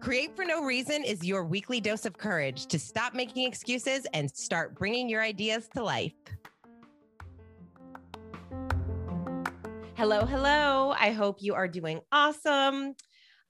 Create 0.00 0.34
for 0.34 0.44
No 0.44 0.64
Reason 0.64 1.04
is 1.04 1.24
your 1.24 1.44
weekly 1.44 1.80
dose 1.80 2.04
of 2.04 2.18
courage 2.18 2.66
to 2.66 2.78
stop 2.78 3.14
making 3.14 3.46
excuses 3.46 4.06
and 4.12 4.30
start 4.30 4.76
bringing 4.78 5.08
your 5.08 5.22
ideas 5.22 5.68
to 5.74 5.84
life. 5.84 6.14
Hello, 9.96 10.24
hello. 10.24 10.94
I 10.98 11.12
hope 11.12 11.42
you 11.42 11.54
are 11.54 11.68
doing 11.68 12.00
awesome. 12.10 12.94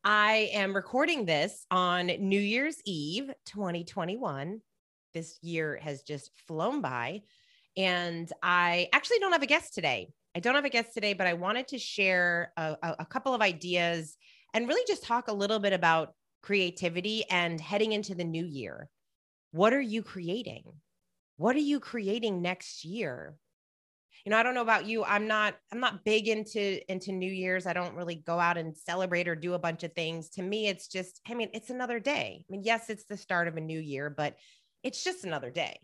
I 0.02 0.50
am 0.52 0.74
recording 0.74 1.24
this 1.24 1.64
on 1.70 2.06
New 2.06 2.40
Year's 2.40 2.76
Eve 2.84 3.30
2021. 3.46 4.60
This 5.14 5.38
year 5.42 5.78
has 5.80 6.02
just 6.02 6.32
flown 6.48 6.80
by. 6.80 7.22
And 7.76 8.30
I 8.42 8.88
actually 8.92 9.20
don't 9.20 9.32
have 9.32 9.42
a 9.42 9.46
guest 9.46 9.74
today. 9.74 10.08
I 10.34 10.40
don't 10.40 10.54
have 10.54 10.64
a 10.64 10.70
guest 10.70 10.94
today, 10.94 11.12
but 11.12 11.26
I 11.26 11.32
wanted 11.32 11.68
to 11.68 11.78
share 11.78 12.52
a, 12.56 12.76
a, 13.00 13.06
couple 13.06 13.34
of 13.34 13.40
ideas 13.40 14.16
and 14.54 14.68
really 14.68 14.84
just 14.86 15.02
talk 15.02 15.28
a 15.28 15.32
little 15.32 15.58
bit 15.58 15.72
about 15.72 16.14
creativity 16.42 17.24
and 17.28 17.60
heading 17.60 17.92
into 17.92 18.14
the 18.14 18.24
new 18.24 18.44
year. 18.44 18.88
What 19.50 19.72
are 19.72 19.80
you 19.80 20.02
creating? 20.02 20.62
What 21.36 21.56
are 21.56 21.60
you 21.60 21.80
creating 21.80 22.42
next 22.42 22.84
year? 22.84 23.34
You 24.24 24.30
know, 24.30 24.38
I 24.38 24.42
don't 24.42 24.54
know 24.54 24.62
about 24.62 24.86
you. 24.86 25.02
I'm 25.02 25.26
not 25.26 25.54
I'm 25.72 25.80
not 25.80 26.04
big 26.04 26.28
into 26.28 26.80
into 26.92 27.10
New 27.10 27.30
Year's. 27.30 27.66
I 27.66 27.72
don't 27.72 27.94
really 27.94 28.16
go 28.16 28.38
out 28.38 28.58
and 28.58 28.76
celebrate 28.76 29.26
or 29.26 29.34
do 29.34 29.54
a 29.54 29.58
bunch 29.58 29.82
of 29.82 29.94
things. 29.94 30.28
To 30.30 30.42
me, 30.42 30.68
it's 30.68 30.88
just 30.88 31.20
I 31.28 31.34
mean, 31.34 31.48
it's 31.54 31.70
another 31.70 31.98
day. 31.98 32.44
I 32.46 32.46
mean, 32.50 32.62
yes, 32.62 32.90
it's 32.90 33.06
the 33.06 33.16
start 33.16 33.48
of 33.48 33.56
a 33.56 33.62
new 33.62 33.80
year, 33.80 34.10
but 34.10 34.36
it's 34.82 35.02
just 35.02 35.24
another 35.24 35.50
day. 35.50 35.80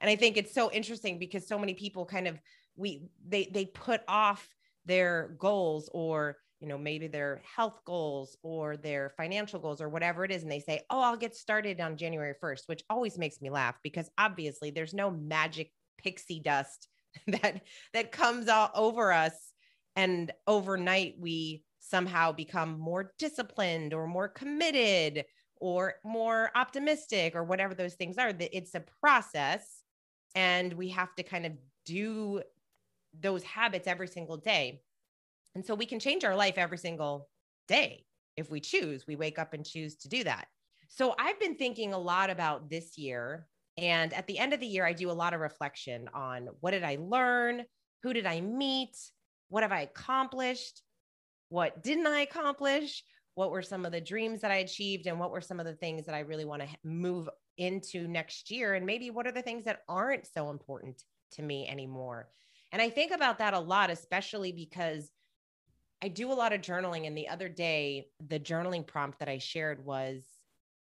And 0.00 0.08
I 0.08 0.16
think 0.16 0.36
it's 0.36 0.54
so 0.54 0.70
interesting 0.70 1.18
because 1.18 1.46
so 1.46 1.58
many 1.58 1.74
people 1.74 2.06
kind 2.06 2.28
of 2.28 2.38
we 2.76 3.02
they 3.26 3.48
they 3.52 3.66
put 3.66 4.02
off 4.08 4.48
their 4.86 5.34
goals 5.38 5.90
or 5.92 6.36
you 6.60 6.68
know 6.68 6.78
maybe 6.78 7.06
their 7.06 7.42
health 7.56 7.80
goals 7.84 8.36
or 8.42 8.76
their 8.76 9.10
financial 9.16 9.58
goals 9.60 9.80
or 9.80 9.88
whatever 9.88 10.24
it 10.24 10.30
is 10.30 10.42
and 10.42 10.50
they 10.50 10.60
say 10.60 10.80
oh 10.90 11.00
i'll 11.00 11.16
get 11.16 11.34
started 11.34 11.80
on 11.80 11.96
january 11.96 12.34
1st 12.42 12.62
which 12.66 12.82
always 12.88 13.18
makes 13.18 13.40
me 13.40 13.50
laugh 13.50 13.76
because 13.82 14.10
obviously 14.18 14.70
there's 14.70 14.94
no 14.94 15.10
magic 15.10 15.72
pixie 15.98 16.40
dust 16.40 16.88
that 17.26 17.62
that 17.92 18.12
comes 18.12 18.48
all 18.48 18.70
over 18.74 19.12
us 19.12 19.52
and 19.96 20.32
overnight 20.46 21.14
we 21.18 21.62
somehow 21.80 22.30
become 22.30 22.78
more 22.78 23.12
disciplined 23.18 23.92
or 23.92 24.06
more 24.06 24.28
committed 24.28 25.24
or 25.60 25.94
more 26.04 26.50
optimistic 26.54 27.34
or 27.34 27.42
whatever 27.42 27.74
those 27.74 27.94
things 27.94 28.16
are 28.16 28.32
that 28.32 28.56
it's 28.56 28.74
a 28.74 28.84
process 29.00 29.82
and 30.34 30.72
we 30.72 30.88
have 30.88 31.14
to 31.16 31.22
kind 31.22 31.46
of 31.46 31.52
do 31.84 32.40
those 33.18 33.42
habits 33.42 33.86
every 33.86 34.08
single 34.08 34.36
day 34.36 34.82
and 35.54 35.64
so 35.64 35.74
we 35.74 35.86
can 35.86 35.98
change 35.98 36.24
our 36.24 36.36
life 36.36 36.54
every 36.56 36.78
single 36.78 37.28
day 37.68 38.04
if 38.36 38.50
we 38.50 38.60
choose. 38.60 39.06
We 39.06 39.16
wake 39.16 39.38
up 39.38 39.52
and 39.52 39.64
choose 39.64 39.96
to 39.96 40.08
do 40.08 40.24
that. 40.24 40.46
So 40.88 41.14
I've 41.18 41.40
been 41.40 41.56
thinking 41.56 41.92
a 41.92 41.98
lot 41.98 42.30
about 42.30 42.68
this 42.68 42.96
year. 42.98 43.46
And 43.76 44.12
at 44.12 44.26
the 44.26 44.38
end 44.38 44.52
of 44.52 44.60
the 44.60 44.66
year, 44.66 44.84
I 44.84 44.92
do 44.92 45.10
a 45.10 45.12
lot 45.12 45.34
of 45.34 45.40
reflection 45.40 46.08
on 46.14 46.48
what 46.60 46.72
did 46.72 46.84
I 46.84 46.98
learn? 47.00 47.64
Who 48.02 48.12
did 48.12 48.26
I 48.26 48.40
meet? 48.40 48.96
What 49.48 49.62
have 49.62 49.72
I 49.72 49.82
accomplished? 49.82 50.82
What 51.48 51.82
didn't 51.82 52.06
I 52.06 52.20
accomplish? 52.20 53.02
What 53.34 53.50
were 53.50 53.62
some 53.62 53.84
of 53.84 53.92
the 53.92 54.00
dreams 54.00 54.40
that 54.40 54.50
I 54.50 54.56
achieved? 54.56 55.06
And 55.06 55.18
what 55.18 55.30
were 55.30 55.40
some 55.40 55.60
of 55.60 55.66
the 55.66 55.74
things 55.74 56.06
that 56.06 56.14
I 56.14 56.20
really 56.20 56.44
want 56.44 56.62
to 56.62 56.68
move 56.84 57.28
into 57.56 58.06
next 58.06 58.50
year? 58.50 58.74
And 58.74 58.86
maybe 58.86 59.10
what 59.10 59.26
are 59.26 59.32
the 59.32 59.42
things 59.42 59.64
that 59.64 59.82
aren't 59.88 60.26
so 60.26 60.50
important 60.50 61.02
to 61.32 61.42
me 61.42 61.68
anymore? 61.68 62.28
And 62.72 62.80
I 62.80 62.90
think 62.90 63.12
about 63.12 63.38
that 63.38 63.54
a 63.54 63.58
lot, 63.58 63.90
especially 63.90 64.52
because 64.52 65.10
I 66.02 66.08
do 66.08 66.32
a 66.32 66.34
lot 66.34 66.52
of 66.52 66.60
journaling. 66.60 67.06
And 67.06 67.16
the 67.16 67.28
other 67.28 67.48
day, 67.48 68.06
the 68.26 68.40
journaling 68.40 68.86
prompt 68.86 69.18
that 69.18 69.28
I 69.28 69.38
shared 69.38 69.84
was, 69.84 70.22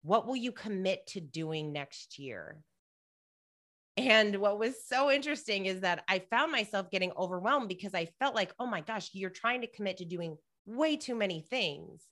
What 0.03 0.27
will 0.27 0.35
you 0.35 0.51
commit 0.51 1.07
to 1.07 1.21
doing 1.21 1.71
next 1.71 2.19
year? 2.19 2.57
And 3.97 4.35
what 4.35 4.59
was 4.59 4.75
so 4.85 5.09
interesting 5.09 5.65
is 5.65 5.81
that 5.81 6.03
I 6.07 6.19
found 6.19 6.51
myself 6.51 6.91
getting 6.91 7.11
overwhelmed 7.17 7.67
because 7.67 7.95
I 7.95 8.09
felt 8.19 8.35
like, 8.35 8.53
oh 8.59 8.67
my 8.67 8.81
gosh, 8.81 9.09
you're 9.13 9.31
trying 9.31 9.61
to 9.61 9.67
commit 9.67 9.97
to 9.97 10.05
doing 10.05 10.37
way 10.67 10.97
too 10.97 11.15
many 11.15 11.41
things. 11.41 12.03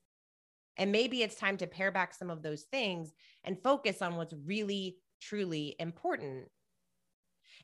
And 0.77 0.91
maybe 0.91 1.21
it's 1.21 1.35
time 1.35 1.57
to 1.57 1.67
pare 1.67 1.91
back 1.91 2.16
some 2.16 2.31
of 2.31 2.41
those 2.41 2.63
things 2.63 3.13
and 3.44 3.61
focus 3.61 4.01
on 4.01 4.16
what's 4.16 4.33
really, 4.45 4.97
truly 5.21 5.75
important. 5.79 6.47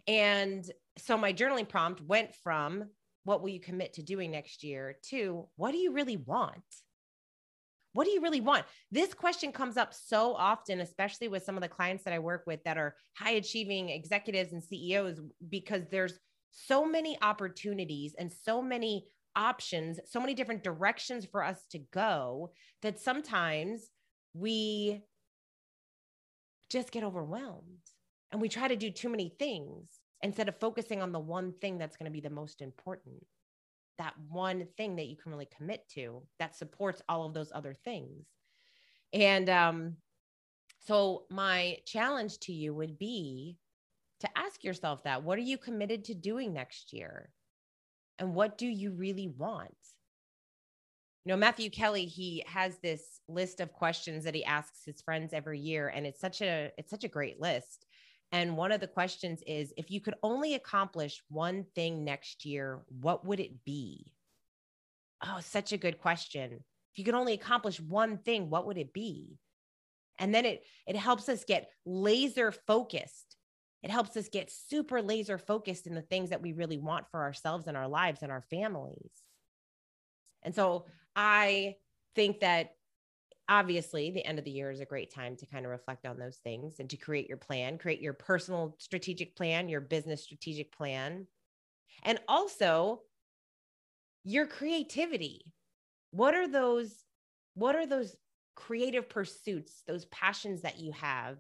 And 0.08 0.64
so 0.98 1.18
my 1.18 1.34
journaling 1.34 1.70
prompt 1.70 2.02
went 2.02 2.36
from 2.44 2.86
what 3.24 3.42
will 3.42 3.50
you 3.50 3.60
commit 3.60 3.94
to 3.94 4.04
doing 4.04 4.32
next 4.32 4.64
year 4.64 4.98
to 5.10 5.48
what 5.56 5.72
do 5.72 5.78
you 5.78 5.92
really 5.92 6.18
want? 6.18 6.64
What 7.94 8.06
do 8.06 8.12
you 8.12 8.22
really 8.22 8.42
want? 8.42 8.66
This 8.90 9.14
question 9.14 9.52
comes 9.52 9.78
up 9.78 9.94
so 9.94 10.34
often, 10.34 10.80
especially 10.80 11.28
with 11.28 11.44
some 11.44 11.56
of 11.56 11.62
the 11.62 11.68
clients 11.68 12.04
that 12.06 12.14
I 12.14 12.20
work 12.20 12.44
with 12.48 12.64
that 12.64 12.78
are 12.78 12.96
high 13.18 13.32
achieving 13.32 13.90
executives 13.90 14.54
and 14.54 14.64
CEOs, 14.64 15.20
because 15.50 15.84
there's 15.92 16.18
so 16.52 16.86
many 16.86 17.18
opportunities 17.22 18.16
and 18.18 18.32
so 18.32 18.62
many 18.62 19.08
options, 19.36 20.00
so 20.06 20.20
many 20.20 20.34
different 20.34 20.64
directions 20.64 21.26
for 21.26 21.44
us 21.44 21.66
to 21.72 21.80
go 21.94 22.52
that 22.82 23.00
sometimes 23.00 23.90
we 24.34 25.02
just 26.70 26.92
get 26.92 27.04
overwhelmed 27.04 27.80
and 28.32 28.42
we 28.42 28.50
try 28.50 28.68
to 28.68 28.76
do 28.76 28.90
too 28.90 29.10
many 29.10 29.30
things 29.40 30.00
instead 30.22 30.48
of 30.48 30.60
focusing 30.60 31.02
on 31.02 31.12
the 31.12 31.20
one 31.20 31.54
thing 31.62 31.78
that's 31.78 31.98
going 31.98 32.06
to 32.06 32.12
be 32.12 32.22
the 32.22 32.30
most 32.30 32.62
important. 32.62 33.26
That 33.98 34.14
one 34.30 34.68
thing 34.78 34.96
that 34.96 35.08
you 35.08 35.18
can 35.18 35.32
really 35.32 35.50
commit 35.56 35.88
to 35.96 36.24
that 36.40 36.56
supports 36.56 37.02
all 37.10 37.26
of 37.26 37.34
those 37.34 37.52
other 37.54 37.76
things. 37.84 38.26
And 39.14 39.50
um, 39.50 39.98
so 40.80 41.24
my 41.30 41.78
challenge 41.86 42.40
to 42.40 42.54
you 42.54 42.74
would 42.74 42.98
be 42.98 43.58
to 44.22 44.30
ask 44.38 44.64
yourself 44.64 45.04
that. 45.04 45.24
What 45.24 45.38
are 45.38 45.42
you 45.44 45.58
committed 45.58 46.06
to 46.06 46.14
doing 46.14 46.54
next 46.54 46.94
year? 46.94 47.32
And 48.20 48.34
what 48.34 48.58
do 48.58 48.68
you 48.68 48.92
really 48.92 49.28
want? 49.28 49.76
You 51.26 51.34
know 51.34 51.38
matthew 51.38 51.70
kelly 51.70 52.06
he 52.06 52.44
has 52.48 52.80
this 52.80 53.20
list 53.28 53.60
of 53.60 53.72
questions 53.72 54.24
that 54.24 54.34
he 54.34 54.44
asks 54.44 54.84
his 54.84 55.02
friends 55.02 55.34
every 55.34 55.60
year 55.60 55.90
and 55.90 56.08
it's 56.08 56.20
such 56.20 56.42
a 56.42 56.72
it's 56.80 56.90
such 56.90 57.04
a 57.04 57.08
great 57.08 57.40
list 57.40 57.86
and 58.32 58.56
one 58.56 58.72
of 58.72 58.80
the 58.80 58.88
questions 58.88 59.44
is 59.46 59.74
if 59.78 59.92
you 59.92 60.00
could 60.00 60.16
only 60.24 60.54
accomplish 60.54 61.22
one 61.30 61.66
thing 61.76 62.06
next 62.06 62.46
year, 62.46 62.82
what 62.88 63.26
would 63.26 63.40
it 63.40 63.66
be? 63.66 64.14
Oh, 65.24 65.40
such 65.42 65.74
a 65.74 65.78
good 65.78 66.00
question. 66.00 66.54
If 66.54 66.98
you 67.00 67.04
could 67.04 67.14
only 67.14 67.34
accomplish 67.34 67.80
one 67.80 68.18
thing, 68.18 68.50
what 68.50 68.66
would 68.68 68.78
it 68.78 68.94
be? 68.94 69.38
And 70.18 70.34
then 70.34 70.46
it 70.46 70.64
it 70.88 70.96
helps 70.96 71.28
us 71.30 71.44
get 71.44 71.70
laser 71.86 72.52
focused. 72.52 73.36
It 73.84 73.90
helps 73.90 74.16
us 74.16 74.30
get 74.30 74.52
super 74.52 75.02
laser 75.02 75.38
focused 75.38 75.88
in 75.88 75.96
the 75.96 76.02
things 76.02 76.30
that 76.30 76.42
we 76.42 76.54
really 76.54 76.78
want 76.78 77.08
for 77.10 77.22
ourselves 77.22 77.68
and 77.68 77.76
our 77.76 77.88
lives 77.88 78.22
and 78.22 78.32
our 78.32 78.44
families. 78.50 79.12
And 80.44 80.54
so 80.54 80.86
I 81.16 81.76
think 82.16 82.42
that 82.42 82.76
obviously 83.52 84.10
the 84.10 84.26
end 84.26 84.40
of 84.40 84.46
the 84.46 84.52
year 84.52 84.72
is 84.72 84.80
a 84.80 84.86
great 84.86 85.14
time 85.14 85.36
to 85.36 85.46
kind 85.46 85.66
of 85.66 85.72
reflect 85.72 86.08
on 86.08 86.18
those 86.18 86.38
things 86.38 86.80
and 86.80 86.90
to 86.90 86.98
create 86.98 87.28
your 87.28 87.38
plan 87.38 87.78
create 87.78 88.02
your 88.02 88.14
personal 88.14 88.76
strategic 88.80 89.36
plan 89.36 89.70
your 89.70 89.82
business 89.82 90.24
strategic 90.24 90.76
plan. 90.76 91.28
And 92.04 92.20
also 92.28 93.02
your 94.24 94.46
creativity. 94.46 95.54
What 96.12 96.36
are 96.36 96.48
those 96.48 97.04
what 97.54 97.76
are 97.76 97.86
those 97.86 98.16
creative 98.56 99.10
pursuits 99.10 99.84
those 99.88 100.06
passions 100.06 100.62
that 100.62 100.80
you 100.80 100.92
have 100.92 101.38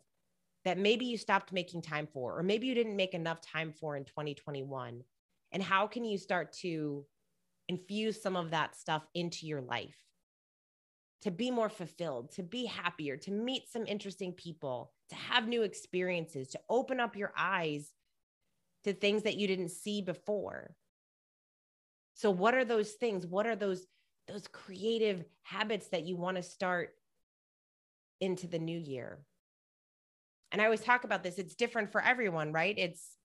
that 0.63 0.77
maybe 0.77 1.05
you 1.05 1.17
stopped 1.17 1.51
making 1.51 1.81
time 1.81 2.07
for 2.13 2.37
or 2.37 2.43
maybe 2.43 2.67
you 2.67 2.73
didn't 2.73 2.95
make 2.95 3.13
enough 3.13 3.41
time 3.41 3.73
for 3.73 3.97
in 3.97 4.05
2021 4.05 5.01
and 5.51 5.63
how 5.63 5.87
can 5.87 6.05
you 6.05 6.17
start 6.17 6.53
to 6.53 7.05
infuse 7.67 8.21
some 8.21 8.35
of 8.37 8.51
that 8.51 8.75
stuff 8.75 9.05
into 9.13 9.45
your 9.45 9.61
life 9.61 9.97
to 11.21 11.31
be 11.31 11.51
more 11.51 11.69
fulfilled, 11.69 12.31
to 12.31 12.43
be 12.43 12.65
happier, 12.65 13.15
to 13.15 13.31
meet 13.31 13.69
some 13.69 13.85
interesting 13.85 14.33
people, 14.33 14.91
to 15.09 15.15
have 15.15 15.47
new 15.47 15.61
experiences, 15.61 16.49
to 16.49 16.59
open 16.69 16.99
up 16.99 17.15
your 17.15 17.31
eyes 17.37 17.91
to 18.83 18.93
things 18.93 19.23
that 19.23 19.37
you 19.37 19.47
didn't 19.47 19.69
see 19.69 20.01
before. 20.01 20.75
So 22.15 22.31
what 22.31 22.55
are 22.55 22.65
those 22.65 22.91
things? 22.91 23.25
What 23.25 23.45
are 23.47 23.55
those 23.55 23.85
those 24.27 24.47
creative 24.47 25.25
habits 25.43 25.87
that 25.87 26.05
you 26.05 26.15
want 26.15 26.37
to 26.37 26.43
start 26.43 26.91
into 28.19 28.47
the 28.47 28.59
new 28.59 28.77
year? 28.77 29.19
And 30.51 30.61
I 30.61 30.65
always 30.65 30.81
talk 30.81 31.03
about 31.03 31.23
this. 31.23 31.37
It's 31.37 31.55
different 31.55 31.91
for 31.91 32.01
everyone, 32.01 32.51
right? 32.51 32.77
It's 32.77 33.17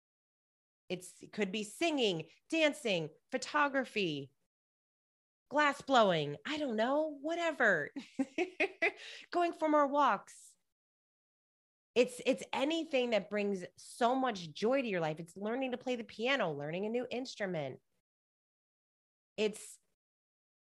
it's 0.89 1.13
it 1.21 1.33
could 1.33 1.51
be 1.51 1.65
singing, 1.65 2.25
dancing, 2.51 3.09
photography, 3.31 4.31
glass 5.49 5.81
blowing, 5.81 6.37
I 6.47 6.59
don't 6.59 6.77
know, 6.77 7.17
whatever. 7.23 7.91
Going 9.33 9.53
for 9.53 9.69
more 9.69 9.87
walks. 9.87 10.35
It's 11.95 12.21
it's 12.27 12.43
anything 12.53 13.11
that 13.11 13.31
brings 13.31 13.65
so 13.77 14.15
much 14.15 14.53
joy 14.53 14.83
to 14.83 14.89
your 14.89 15.01
life. 15.01 15.19
It's 15.19 15.37
learning 15.37 15.71
to 15.71 15.79
play 15.79 15.97
the 15.97 16.05
piano, 16.05 16.53
learning 16.53 16.85
a 16.85 16.91
new 16.91 17.07
instrument. 17.11 17.79
It's 19.39 19.79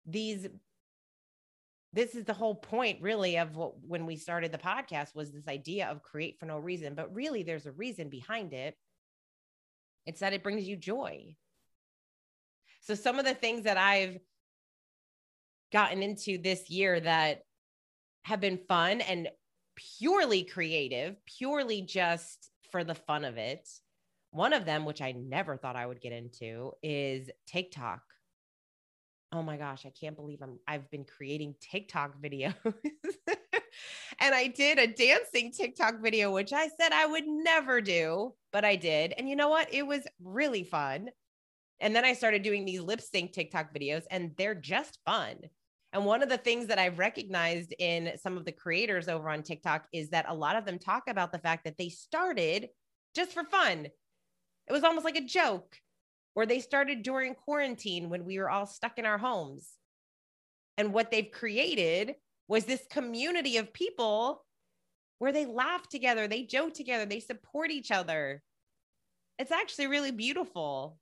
these 0.06 0.48
this 1.92 2.14
is 2.14 2.24
the 2.24 2.32
whole 2.32 2.54
point 2.54 3.02
really 3.02 3.36
of 3.36 3.56
what 3.56 3.72
when 3.86 4.06
we 4.06 4.16
started 4.16 4.52
the 4.52 4.58
podcast 4.58 5.14
was 5.14 5.32
this 5.32 5.48
idea 5.48 5.88
of 5.88 6.02
create 6.02 6.38
for 6.38 6.46
no 6.46 6.58
reason 6.58 6.94
but 6.94 7.14
really 7.14 7.42
there's 7.42 7.66
a 7.66 7.72
reason 7.72 8.08
behind 8.08 8.52
it 8.52 8.76
it's 10.06 10.20
that 10.20 10.32
it 10.32 10.42
brings 10.42 10.68
you 10.68 10.76
joy 10.76 11.34
so 12.80 12.94
some 12.94 13.18
of 13.18 13.24
the 13.24 13.34
things 13.34 13.64
that 13.64 13.76
i've 13.76 14.18
gotten 15.72 16.02
into 16.02 16.38
this 16.38 16.68
year 16.70 17.00
that 17.00 17.42
have 18.24 18.40
been 18.40 18.58
fun 18.68 19.00
and 19.00 19.28
purely 19.98 20.42
creative 20.42 21.16
purely 21.26 21.82
just 21.82 22.50
for 22.70 22.84
the 22.84 22.94
fun 22.94 23.24
of 23.24 23.38
it 23.38 23.68
one 24.30 24.52
of 24.52 24.64
them 24.64 24.84
which 24.84 25.00
i 25.00 25.12
never 25.12 25.56
thought 25.56 25.76
i 25.76 25.86
would 25.86 26.00
get 26.00 26.12
into 26.12 26.72
is 26.82 27.30
tiktok 27.46 28.02
oh 29.32 29.42
my 29.42 29.56
gosh, 29.56 29.86
I 29.86 29.90
can't 29.90 30.16
believe 30.16 30.42
I'm 30.42 30.58
I've 30.66 30.90
been 30.90 31.04
creating 31.04 31.54
TikTok 31.60 32.20
videos. 32.20 32.54
and 32.64 34.34
I 34.34 34.48
did 34.48 34.78
a 34.78 34.86
dancing 34.86 35.52
TikTok 35.52 36.00
video, 36.00 36.32
which 36.32 36.52
I 36.52 36.68
said 36.68 36.92
I 36.92 37.06
would 37.06 37.26
never 37.26 37.80
do, 37.80 38.34
but 38.52 38.64
I 38.64 38.76
did. 38.76 39.14
And 39.16 39.28
you 39.28 39.36
know 39.36 39.48
what? 39.48 39.72
It 39.72 39.86
was 39.86 40.06
really 40.22 40.64
fun. 40.64 41.10
And 41.80 41.94
then 41.94 42.04
I 42.04 42.12
started 42.12 42.42
doing 42.42 42.64
these 42.64 42.80
lip 42.80 43.00
sync 43.00 43.32
TikTok 43.32 43.72
videos, 43.72 44.02
and 44.10 44.32
they're 44.36 44.54
just 44.54 44.98
fun. 45.06 45.36
And 45.92 46.04
one 46.04 46.22
of 46.22 46.28
the 46.28 46.38
things 46.38 46.68
that 46.68 46.78
I've 46.78 46.98
recognized 46.98 47.74
in 47.78 48.12
some 48.22 48.36
of 48.36 48.44
the 48.44 48.52
creators 48.52 49.08
over 49.08 49.28
on 49.28 49.42
TikTok 49.42 49.86
is 49.92 50.10
that 50.10 50.26
a 50.28 50.34
lot 50.34 50.56
of 50.56 50.64
them 50.64 50.78
talk 50.78 51.04
about 51.08 51.32
the 51.32 51.38
fact 51.38 51.64
that 51.64 51.76
they 51.78 51.88
started 51.88 52.68
just 53.14 53.32
for 53.32 53.44
fun. 53.44 53.86
It 53.86 54.72
was 54.72 54.84
almost 54.84 55.04
like 55.04 55.16
a 55.16 55.24
joke 55.24 55.76
or 56.36 56.46
they 56.46 56.60
started 56.60 57.02
during 57.02 57.34
quarantine 57.34 58.08
when 58.08 58.24
we 58.24 58.38
were 58.38 58.50
all 58.50 58.66
stuck 58.66 58.98
in 58.98 59.04
our 59.04 59.18
homes. 59.18 59.68
And 60.78 60.92
what 60.92 61.10
they've 61.10 61.30
created 61.30 62.14
was 62.46 62.64
this 62.64 62.86
community 62.90 63.56
of 63.56 63.72
people 63.72 64.44
where 65.18 65.32
they 65.32 65.44
laugh 65.44 65.88
together, 65.88 66.26
they 66.26 66.44
joke 66.44 66.72
together, 66.72 67.04
they 67.04 67.20
support 67.20 67.70
each 67.70 67.90
other. 67.90 68.42
It's 69.38 69.52
actually 69.52 69.88
really 69.88 70.12
beautiful. 70.12 70.98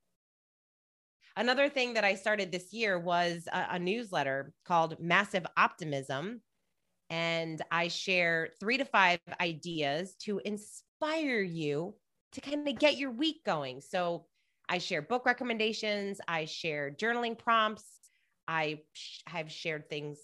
Another 1.39 1.69
thing 1.69 1.93
that 1.93 2.03
I 2.03 2.15
started 2.15 2.51
this 2.51 2.73
year 2.73 2.99
was 2.99 3.47
a, 3.53 3.67
a 3.71 3.79
newsletter 3.79 4.51
called 4.65 4.99
Massive 4.99 5.45
Optimism. 5.55 6.41
And 7.09 7.61
I 7.71 7.87
share 7.87 8.49
three 8.59 8.77
to 8.77 8.83
five 8.83 9.21
ideas 9.39 10.15
to 10.25 10.41
inspire 10.43 11.39
you 11.39 11.95
to 12.33 12.41
kind 12.41 12.67
of 12.67 12.77
get 12.77 12.97
your 12.97 13.11
week 13.11 13.45
going. 13.45 13.79
So 13.79 14.25
I 14.67 14.79
share 14.79 15.01
book 15.01 15.25
recommendations, 15.25 16.19
I 16.27 16.43
share 16.43 16.91
journaling 16.91 17.37
prompts, 17.37 17.85
I 18.45 18.81
have 19.25 19.49
shared 19.49 19.89
things 19.89 20.19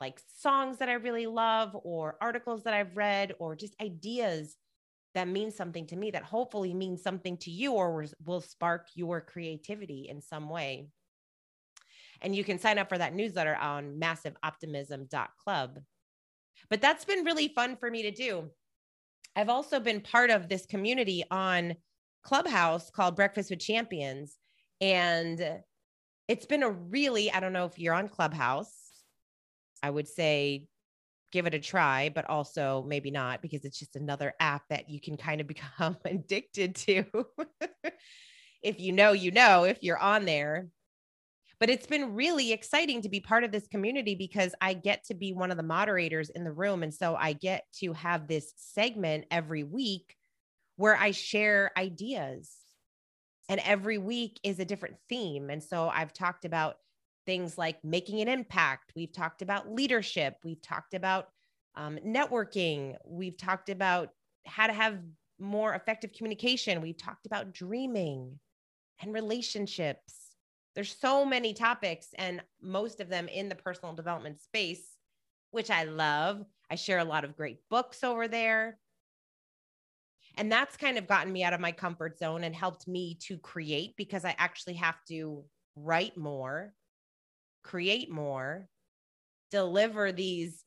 like 0.00 0.20
songs 0.38 0.78
that 0.78 0.88
I 0.88 0.94
really 0.94 1.26
love, 1.26 1.76
or 1.82 2.16
articles 2.20 2.62
that 2.62 2.74
I've 2.74 2.96
read, 2.96 3.34
or 3.40 3.56
just 3.56 3.74
ideas 3.82 4.54
that 5.14 5.28
means 5.28 5.54
something 5.54 5.86
to 5.86 5.96
me 5.96 6.10
that 6.10 6.24
hopefully 6.24 6.74
means 6.74 7.02
something 7.02 7.36
to 7.38 7.50
you 7.50 7.72
or 7.72 8.06
will 8.24 8.40
spark 8.40 8.88
your 8.94 9.20
creativity 9.20 10.08
in 10.08 10.20
some 10.20 10.48
way. 10.48 10.88
And 12.20 12.34
you 12.34 12.44
can 12.44 12.58
sign 12.58 12.78
up 12.78 12.88
for 12.88 12.98
that 12.98 13.14
newsletter 13.14 13.56
on 13.56 14.00
massiveoptimism.club. 14.00 15.78
But 16.70 16.80
that's 16.80 17.04
been 17.04 17.24
really 17.24 17.48
fun 17.48 17.76
for 17.76 17.90
me 17.90 18.02
to 18.02 18.10
do. 18.10 18.50
I've 19.36 19.48
also 19.48 19.80
been 19.80 20.00
part 20.00 20.30
of 20.30 20.48
this 20.48 20.66
community 20.66 21.24
on 21.30 21.74
clubhouse 22.22 22.90
called 22.90 23.16
Breakfast 23.16 23.50
with 23.50 23.58
Champions. 23.60 24.38
And 24.80 25.60
it's 26.28 26.46
been 26.46 26.62
a 26.62 26.70
really, 26.70 27.30
I 27.30 27.40
don't 27.40 27.52
know 27.52 27.66
if 27.66 27.78
you're 27.78 27.94
on 27.94 28.08
Clubhouse. 28.08 28.72
I 29.82 29.90
would 29.90 30.08
say 30.08 30.66
give 31.34 31.46
it 31.46 31.52
a 31.54 31.58
try, 31.58 32.08
but 32.14 32.30
also 32.30 32.84
maybe 32.86 33.10
not 33.10 33.42
because 33.42 33.64
it's 33.64 33.78
just 33.78 33.96
another 33.96 34.32
app 34.38 34.62
that 34.70 34.88
you 34.88 35.00
can 35.00 35.16
kind 35.16 35.40
of 35.40 35.46
become 35.48 35.96
addicted 36.06 36.76
to. 36.76 37.04
if 38.62 38.78
you 38.80 38.92
know, 38.92 39.12
you 39.12 39.32
know, 39.32 39.64
if 39.64 39.82
you're 39.82 39.98
on 39.98 40.24
there. 40.24 40.68
But 41.60 41.70
it's 41.70 41.86
been 41.86 42.14
really 42.14 42.52
exciting 42.52 43.02
to 43.02 43.08
be 43.08 43.20
part 43.20 43.42
of 43.44 43.52
this 43.52 43.66
community 43.66 44.14
because 44.14 44.54
I 44.60 44.74
get 44.74 45.04
to 45.06 45.14
be 45.14 45.32
one 45.32 45.50
of 45.50 45.56
the 45.56 45.62
moderators 45.62 46.30
in 46.30 46.44
the 46.44 46.52
room. 46.52 46.82
And 46.82 46.92
so 46.92 47.16
I 47.16 47.32
get 47.32 47.64
to 47.80 47.92
have 47.92 48.28
this 48.28 48.52
segment 48.56 49.26
every 49.30 49.64
week 49.64 50.16
where 50.76 50.96
I 50.96 51.10
share 51.12 51.70
ideas. 51.76 52.50
And 53.48 53.60
every 53.64 53.98
week 53.98 54.40
is 54.42 54.58
a 54.58 54.64
different 54.64 54.96
theme. 55.08 55.50
And 55.50 55.62
so 55.62 55.88
I've 55.88 56.12
talked 56.12 56.44
about 56.44 56.76
things 57.26 57.58
like 57.58 57.82
making 57.84 58.20
an 58.20 58.28
impact. 58.28 58.92
We've 58.94 59.12
talked 59.12 59.42
about 59.42 59.72
leadership. 59.72 60.36
We've 60.44 60.60
talked 60.60 60.94
about 60.94 61.28
um, 61.76 61.98
networking. 62.06 62.96
We've 63.04 63.36
talked 63.36 63.68
about 63.68 64.10
how 64.46 64.66
to 64.66 64.72
have 64.72 64.98
more 65.38 65.74
effective 65.74 66.12
communication. 66.12 66.80
We've 66.80 66.96
talked 66.96 67.26
about 67.26 67.52
dreaming 67.52 68.38
and 69.00 69.12
relationships. 69.12 70.36
There's 70.74 70.96
so 70.96 71.24
many 71.24 71.54
topics, 71.54 72.08
and 72.18 72.42
most 72.60 73.00
of 73.00 73.08
them 73.08 73.28
in 73.28 73.48
the 73.48 73.54
personal 73.54 73.94
development 73.94 74.40
space, 74.40 74.96
which 75.50 75.70
I 75.70 75.84
love. 75.84 76.44
I 76.70 76.74
share 76.74 76.98
a 76.98 77.04
lot 77.04 77.24
of 77.24 77.36
great 77.36 77.58
books 77.70 78.02
over 78.02 78.26
there. 78.26 78.78
And 80.36 80.50
that's 80.50 80.76
kind 80.76 80.98
of 80.98 81.06
gotten 81.06 81.32
me 81.32 81.44
out 81.44 81.52
of 81.52 81.60
my 81.60 81.70
comfort 81.70 82.18
zone 82.18 82.42
and 82.42 82.54
helped 82.54 82.88
me 82.88 83.16
to 83.26 83.38
create 83.38 83.94
because 83.96 84.24
I 84.24 84.34
actually 84.36 84.74
have 84.74 84.96
to 85.08 85.44
write 85.76 86.16
more, 86.16 86.72
create 87.64 88.10
more, 88.10 88.68
deliver 89.50 90.12
these 90.12 90.62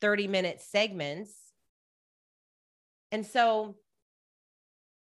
30 0.00 0.28
minute 0.28 0.60
segments. 0.60 1.32
And 3.12 3.24
so 3.24 3.76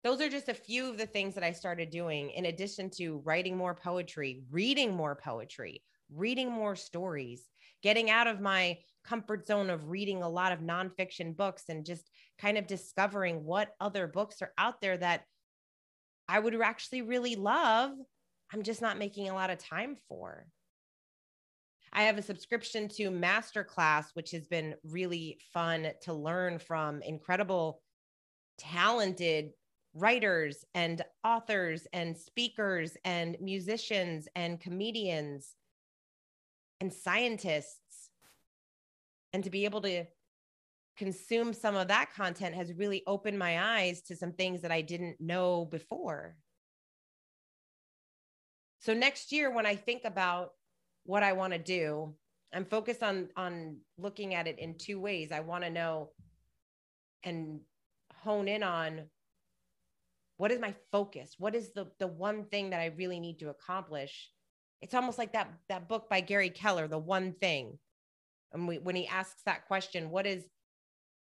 those 0.04 0.20
are 0.20 0.28
just 0.28 0.48
a 0.48 0.54
few 0.54 0.88
of 0.88 0.96
the 0.96 1.06
things 1.06 1.34
that 1.34 1.44
I 1.44 1.52
started 1.52 1.90
doing 1.90 2.30
in 2.30 2.46
addition 2.46 2.90
to 2.96 3.18
writing 3.24 3.56
more 3.56 3.74
poetry, 3.74 4.42
reading 4.50 4.94
more 4.94 5.14
poetry, 5.14 5.82
reading 6.12 6.50
more 6.50 6.74
stories, 6.74 7.44
getting 7.82 8.10
out 8.10 8.26
of 8.26 8.40
my 8.40 8.78
comfort 9.04 9.46
zone 9.46 9.70
of 9.70 9.88
reading 9.88 10.22
a 10.22 10.28
lot 10.28 10.52
of 10.52 10.60
nonfiction 10.60 11.36
books 11.36 11.64
and 11.68 11.84
just 11.84 12.10
kind 12.38 12.58
of 12.58 12.66
discovering 12.66 13.44
what 13.44 13.74
other 13.80 14.06
books 14.06 14.42
are 14.42 14.52
out 14.58 14.80
there 14.80 14.96
that 14.96 15.22
I 16.28 16.38
would 16.38 16.58
actually 16.62 17.02
really 17.02 17.36
love. 17.36 17.92
I'm 18.52 18.62
just 18.62 18.82
not 18.82 18.98
making 18.98 19.28
a 19.28 19.34
lot 19.34 19.50
of 19.50 19.58
time 19.58 19.96
for. 20.08 20.46
I 21.92 22.04
have 22.04 22.18
a 22.18 22.22
subscription 22.22 22.88
to 22.96 23.10
Masterclass, 23.10 24.06
which 24.14 24.30
has 24.30 24.46
been 24.46 24.74
really 24.84 25.40
fun 25.52 25.88
to 26.02 26.12
learn 26.14 26.58
from 26.58 27.02
incredible, 27.02 27.82
talented 28.58 29.50
writers 29.94 30.64
and 30.74 31.02
authors 31.24 31.88
and 31.92 32.16
speakers 32.16 32.96
and 33.04 33.36
musicians 33.40 34.28
and 34.36 34.60
comedians 34.60 35.56
and 36.80 36.92
scientists. 36.92 38.10
And 39.32 39.42
to 39.42 39.50
be 39.50 39.64
able 39.64 39.80
to 39.82 40.04
consume 40.96 41.52
some 41.52 41.76
of 41.76 41.88
that 41.88 42.14
content 42.14 42.54
has 42.54 42.72
really 42.74 43.02
opened 43.06 43.38
my 43.38 43.78
eyes 43.78 44.02
to 44.02 44.16
some 44.16 44.32
things 44.32 44.62
that 44.62 44.70
I 44.70 44.82
didn't 44.82 45.20
know 45.20 45.64
before. 45.64 46.36
So 48.80 48.94
next 48.94 49.32
year 49.32 49.50
when 49.50 49.66
I 49.66 49.76
think 49.76 50.02
about 50.04 50.50
what 51.04 51.22
I 51.22 51.32
want 51.32 51.52
to 51.52 51.58
do, 51.58 52.14
I'm 52.52 52.64
focused 52.64 53.02
on 53.02 53.28
on 53.36 53.78
looking 53.98 54.34
at 54.34 54.46
it 54.46 54.58
in 54.58 54.76
two 54.76 55.00
ways. 55.00 55.32
I 55.32 55.40
want 55.40 55.64
to 55.64 55.70
know 55.70 56.10
and 57.22 57.60
hone 58.22 58.48
in 58.48 58.62
on 58.62 59.02
what 60.36 60.50
is 60.50 60.58
my 60.58 60.74
focus? 60.90 61.34
What 61.38 61.54
is 61.54 61.72
the 61.72 61.86
the 61.98 62.06
one 62.06 62.44
thing 62.44 62.70
that 62.70 62.80
I 62.80 62.86
really 62.96 63.20
need 63.20 63.38
to 63.40 63.50
accomplish? 63.50 64.30
It's 64.80 64.94
almost 64.94 65.18
like 65.18 65.32
that 65.34 65.52
that 65.68 65.88
book 65.88 66.08
by 66.08 66.20
Gary 66.20 66.50
Keller, 66.50 66.88
The 66.88 66.98
One 66.98 67.34
Thing. 67.34 67.78
And 68.52 68.66
we, 68.66 68.78
when 68.78 68.96
he 68.96 69.06
asks 69.06 69.42
that 69.44 69.66
question, 69.68 70.10
what 70.10 70.26
is 70.26 70.44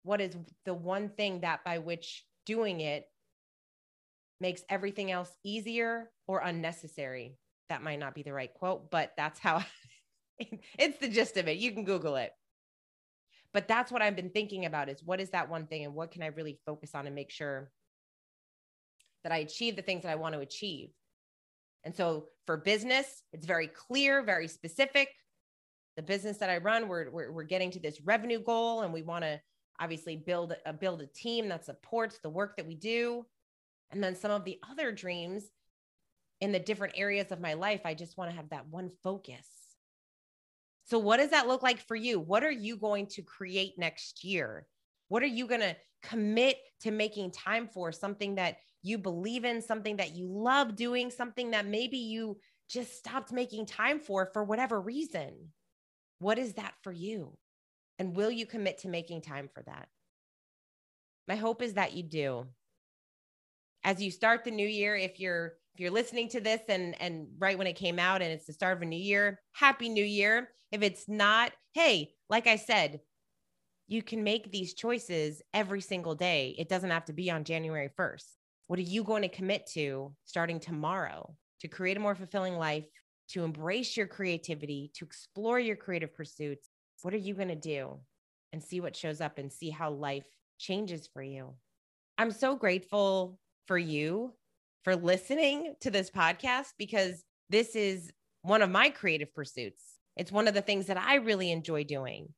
what 0.03 0.21
is 0.21 0.35
the 0.65 0.73
one 0.73 1.09
thing 1.09 1.41
that 1.41 1.63
by 1.63 1.79
which 1.79 2.25
doing 2.45 2.81
it 2.81 3.05
makes 4.39 4.63
everything 4.69 5.11
else 5.11 5.31
easier 5.43 6.09
or 6.27 6.39
unnecessary? 6.39 7.37
That 7.71 7.83
might 7.83 7.99
not 7.99 8.13
be 8.13 8.21
the 8.21 8.33
right 8.33 8.53
quote, 8.53 8.91
but 8.91 9.13
that's 9.15 9.39
how 9.39 9.63
it's 10.77 10.97
the 10.99 11.07
gist 11.07 11.37
of 11.37 11.47
it. 11.47 11.57
You 11.57 11.71
can 11.71 11.85
Google 11.85 12.17
it. 12.17 12.33
But 13.53 13.69
that's 13.69 13.93
what 13.93 14.01
I've 14.01 14.17
been 14.17 14.29
thinking 14.29 14.65
about 14.65 14.89
is 14.89 15.01
what 15.01 15.21
is 15.21 15.29
that 15.29 15.49
one 15.49 15.67
thing 15.67 15.85
and 15.85 15.93
what 15.93 16.11
can 16.11 16.21
I 16.21 16.27
really 16.27 16.59
focus 16.65 16.91
on 16.93 17.05
and 17.05 17.15
make 17.15 17.31
sure 17.31 17.71
that 19.23 19.31
I 19.31 19.37
achieve 19.37 19.77
the 19.77 19.81
things 19.81 20.03
that 20.03 20.11
I 20.11 20.15
want 20.15 20.35
to 20.35 20.41
achieve. 20.41 20.89
And 21.85 21.95
so 21.95 22.25
for 22.45 22.57
business, 22.57 23.23
it's 23.31 23.45
very 23.45 23.67
clear, 23.67 24.21
very 24.21 24.49
specific. 24.49 25.07
The 25.95 26.03
business 26.03 26.39
that 26.39 26.49
I 26.49 26.57
run, 26.57 26.89
we're, 26.89 27.09
we're, 27.09 27.31
we're 27.31 27.43
getting 27.43 27.71
to 27.71 27.79
this 27.79 28.01
revenue 28.01 28.41
goal 28.41 28.81
and 28.81 28.91
we 28.91 29.01
want 29.01 29.23
to 29.23 29.39
obviously 29.79 30.17
build 30.17 30.55
a, 30.65 30.73
build 30.73 31.01
a 31.01 31.07
team 31.07 31.47
that 31.47 31.63
supports 31.63 32.19
the 32.21 32.29
work 32.29 32.57
that 32.57 32.67
we 32.67 32.75
do. 32.75 33.25
And 33.91 34.03
then 34.03 34.13
some 34.13 34.31
of 34.31 34.43
the 34.43 34.59
other 34.69 34.91
dreams 34.91 35.45
in 36.41 36.51
the 36.51 36.59
different 36.59 36.95
areas 36.97 37.31
of 37.31 37.39
my 37.39 37.53
life, 37.53 37.81
I 37.85 37.93
just 37.93 38.17
want 38.17 38.31
to 38.31 38.35
have 38.35 38.49
that 38.49 38.67
one 38.67 38.89
focus. 39.03 39.47
So, 40.85 40.99
what 40.99 41.17
does 41.17 41.29
that 41.29 41.47
look 41.47 41.63
like 41.63 41.79
for 41.87 41.95
you? 41.95 42.19
What 42.19 42.43
are 42.43 42.51
you 42.51 42.75
going 42.75 43.07
to 43.11 43.21
create 43.21 43.75
next 43.77 44.23
year? 44.23 44.65
What 45.07 45.23
are 45.23 45.27
you 45.27 45.47
going 45.47 45.61
to 45.61 45.77
commit 46.03 46.57
to 46.81 46.91
making 46.91 47.31
time 47.31 47.69
for? 47.71 47.91
Something 47.91 48.35
that 48.35 48.57
you 48.81 48.97
believe 48.97 49.45
in, 49.45 49.61
something 49.61 49.97
that 49.97 50.15
you 50.15 50.27
love 50.27 50.75
doing, 50.75 51.11
something 51.11 51.51
that 51.51 51.67
maybe 51.67 51.97
you 51.97 52.37
just 52.69 52.97
stopped 52.97 53.31
making 53.31 53.67
time 53.67 53.99
for 53.99 54.29
for 54.33 54.43
whatever 54.43 54.81
reason. 54.81 55.51
What 56.19 56.39
is 56.39 56.53
that 56.53 56.73
for 56.81 56.91
you? 56.91 57.37
And 57.99 58.15
will 58.15 58.31
you 58.31 58.45
commit 58.45 58.79
to 58.79 58.87
making 58.87 59.21
time 59.21 59.49
for 59.53 59.61
that? 59.63 59.87
My 61.27 61.35
hope 61.35 61.61
is 61.61 61.75
that 61.75 61.93
you 61.93 62.03
do. 62.03 62.47
As 63.83 64.01
you 64.01 64.11
start 64.11 64.43
the 64.43 64.51
new 64.51 64.67
year, 64.67 64.95
if 64.95 65.19
you're 65.19 65.53
if 65.73 65.79
you're 65.79 65.91
listening 65.91 66.27
to 66.29 66.41
this 66.41 66.61
and 66.67 66.99
and 67.01 67.27
right 67.39 67.57
when 67.57 67.67
it 67.67 67.75
came 67.75 67.99
out 67.99 68.21
and 68.21 68.31
it's 68.31 68.45
the 68.45 68.53
start 68.53 68.77
of 68.77 68.83
a 68.83 68.85
new 68.85 68.99
year, 68.99 69.39
happy 69.53 69.89
new 69.89 70.03
year. 70.03 70.49
If 70.71 70.81
it's 70.81 71.07
not, 71.07 71.51
hey, 71.73 72.13
like 72.29 72.47
I 72.47 72.55
said, 72.55 73.01
you 73.87 74.01
can 74.01 74.23
make 74.23 74.51
these 74.51 74.73
choices 74.73 75.41
every 75.53 75.81
single 75.81 76.15
day. 76.15 76.55
It 76.57 76.69
doesn't 76.69 76.91
have 76.91 77.05
to 77.05 77.13
be 77.13 77.29
on 77.29 77.43
January 77.43 77.89
1st. 77.99 78.25
What 78.67 78.79
are 78.79 78.83
you 78.83 79.03
going 79.03 79.23
to 79.23 79.27
commit 79.27 79.67
to 79.73 80.13
starting 80.23 80.59
tomorrow 80.59 81.35
to 81.59 81.67
create 81.67 81.97
a 81.97 81.99
more 81.99 82.15
fulfilling 82.15 82.55
life, 82.55 82.85
to 83.31 83.43
embrace 83.43 83.97
your 83.97 84.07
creativity, 84.07 84.91
to 84.95 85.03
explore 85.03 85.59
your 85.59 85.75
creative 85.75 86.13
pursuits? 86.13 86.69
What 87.01 87.13
are 87.13 87.17
you 87.17 87.33
going 87.33 87.49
to 87.49 87.55
do? 87.55 87.99
And 88.53 88.63
see 88.63 88.79
what 88.79 88.95
shows 88.95 89.19
up 89.19 89.37
and 89.37 89.51
see 89.51 89.69
how 89.69 89.91
life 89.91 90.25
changes 90.57 91.09
for 91.13 91.21
you. 91.21 91.53
I'm 92.17 92.31
so 92.31 92.55
grateful 92.55 93.39
for 93.67 93.77
you 93.77 94.33
for 94.83 94.95
listening 94.95 95.75
to 95.81 95.91
this 95.91 96.09
podcast 96.09 96.73
because 96.77 97.23
this 97.49 97.75
is 97.75 98.11
one 98.41 98.61
of 98.61 98.69
my 98.69 98.89
creative 98.89 99.33
pursuits. 99.33 99.83
It's 100.17 100.31
one 100.31 100.47
of 100.47 100.53
the 100.53 100.61
things 100.61 100.87
that 100.87 100.97
I 100.97 101.15
really 101.15 101.51
enjoy 101.51 101.83
doing. 101.83 102.33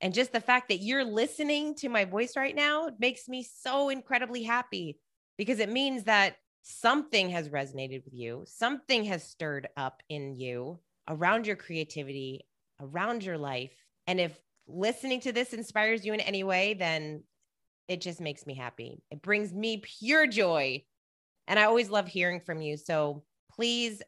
And 0.00 0.14
just 0.14 0.32
the 0.32 0.40
fact 0.40 0.68
that 0.68 0.82
you're 0.82 1.04
listening 1.04 1.74
to 1.76 1.88
my 1.88 2.04
voice 2.04 2.36
right 2.36 2.54
now 2.54 2.90
makes 2.98 3.28
me 3.28 3.44
so 3.44 3.88
incredibly 3.88 4.42
happy 4.42 4.98
because 5.38 5.60
it 5.60 5.70
means 5.70 6.04
that 6.04 6.36
something 6.62 7.30
has 7.30 7.48
resonated 7.48 8.04
with 8.04 8.14
you, 8.14 8.44
something 8.46 9.04
has 9.04 9.22
stirred 9.22 9.68
up 9.76 10.02
in 10.08 10.36
you 10.36 10.80
around 11.08 11.46
your 11.46 11.56
creativity, 11.56 12.46
around 12.80 13.24
your 13.24 13.38
life. 13.38 13.72
And 14.06 14.20
if 14.20 14.36
listening 14.66 15.20
to 15.20 15.32
this 15.32 15.52
inspires 15.52 16.04
you 16.04 16.12
in 16.14 16.20
any 16.20 16.44
way, 16.44 16.74
then 16.74 17.22
it 17.88 18.00
just 18.00 18.20
makes 18.20 18.46
me 18.46 18.54
happy. 18.54 19.02
It 19.10 19.22
brings 19.22 19.52
me 19.52 19.82
pure 20.00 20.26
joy. 20.26 20.84
And 21.52 21.58
I 21.58 21.64
always 21.64 21.90
love 21.90 22.08
hearing 22.08 22.40
from 22.40 22.62
you. 22.62 22.78
So 22.78 23.24
please 23.50 24.00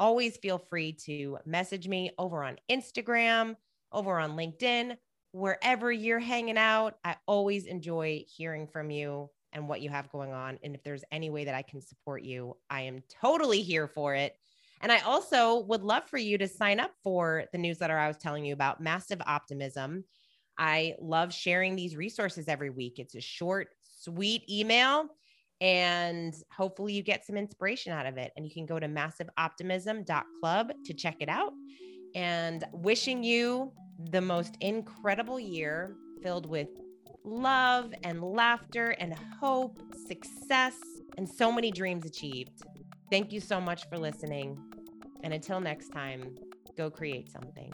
always 0.00 0.36
feel 0.36 0.58
free 0.58 0.92
to 1.04 1.38
message 1.46 1.86
me 1.86 2.10
over 2.18 2.42
on 2.42 2.56
Instagram, 2.68 3.54
over 3.92 4.18
on 4.18 4.32
LinkedIn, 4.32 4.96
wherever 5.30 5.92
you're 5.92 6.18
hanging 6.18 6.58
out. 6.58 6.96
I 7.04 7.14
always 7.28 7.66
enjoy 7.66 8.24
hearing 8.26 8.66
from 8.66 8.90
you 8.90 9.30
and 9.52 9.68
what 9.68 9.80
you 9.80 9.90
have 9.90 10.10
going 10.10 10.32
on. 10.32 10.58
And 10.64 10.74
if 10.74 10.82
there's 10.82 11.04
any 11.12 11.30
way 11.30 11.44
that 11.44 11.54
I 11.54 11.62
can 11.62 11.80
support 11.80 12.24
you, 12.24 12.56
I 12.68 12.80
am 12.80 13.04
totally 13.08 13.62
here 13.62 13.86
for 13.86 14.16
it. 14.16 14.34
And 14.80 14.90
I 14.90 14.98
also 15.02 15.60
would 15.60 15.84
love 15.84 16.08
for 16.08 16.18
you 16.18 16.36
to 16.38 16.48
sign 16.48 16.80
up 16.80 16.90
for 17.04 17.44
the 17.52 17.58
newsletter 17.58 17.96
I 17.96 18.08
was 18.08 18.16
telling 18.16 18.44
you 18.44 18.54
about, 18.54 18.80
Massive 18.80 19.22
Optimism. 19.24 20.02
I 20.58 20.96
love 21.00 21.32
sharing 21.32 21.76
these 21.76 21.94
resources 21.94 22.48
every 22.48 22.70
week. 22.70 22.98
It's 22.98 23.14
a 23.14 23.20
short, 23.20 23.68
sweet 24.00 24.42
email, 24.50 25.06
and 25.62 26.34
hopefully 26.50 26.92
you 26.92 27.04
get 27.04 27.24
some 27.24 27.36
inspiration 27.36 27.92
out 27.92 28.04
of 28.04 28.18
it. 28.18 28.32
And 28.36 28.44
you 28.44 28.52
can 28.52 28.66
go 28.66 28.80
to 28.80 28.88
massiveoptimism.club 28.88 30.72
to 30.84 30.92
check 30.92 31.16
it 31.20 31.28
out. 31.28 31.52
And 32.16 32.64
wishing 32.72 33.22
you 33.22 33.72
the 34.10 34.20
most 34.20 34.56
incredible 34.60 35.38
year 35.38 35.94
filled 36.20 36.46
with 36.46 36.66
love 37.24 37.94
and 38.02 38.20
laughter 38.20 38.90
and 38.98 39.16
hope, 39.40 39.80
success, 40.08 40.74
and 41.16 41.28
so 41.28 41.52
many 41.52 41.70
dreams 41.70 42.04
achieved. 42.04 42.64
Thank 43.08 43.32
you 43.32 43.40
so 43.40 43.60
much 43.60 43.88
for 43.88 43.96
listening. 43.98 44.58
And 45.22 45.32
until 45.32 45.60
next 45.60 45.90
time, 45.90 46.34
go 46.76 46.90
create 46.90 47.30
something. 47.30 47.72